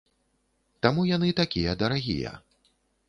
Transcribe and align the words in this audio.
Таму 0.85 1.01
яны 1.09 1.29
такія 1.41 1.77
дарагія. 1.85 2.31